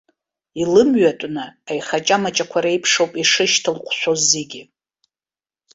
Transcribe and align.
Илымҩатәны, 0.61 1.45
аихаҷамаҷақәа 1.69 2.59
реиԥш 2.63 2.93
ауп 2.99 3.11
ишышьҭылҟәшәо 3.21 4.13
зегь! 4.29 4.57